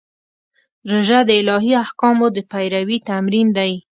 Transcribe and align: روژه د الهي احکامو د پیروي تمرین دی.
روژه 0.91 1.19
د 1.25 1.29
الهي 1.41 1.73
احکامو 1.83 2.27
د 2.35 2.37
پیروي 2.51 2.97
تمرین 3.09 3.47
دی. 3.57 3.73